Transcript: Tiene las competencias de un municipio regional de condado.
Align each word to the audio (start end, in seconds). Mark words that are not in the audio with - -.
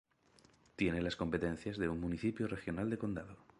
Tiene 0.77 0.99
las 0.99 1.15
competencias 1.15 1.77
de 1.77 1.87
un 1.87 2.01
municipio 2.01 2.47
regional 2.47 2.89
de 2.89 2.97
condado. 2.97 3.37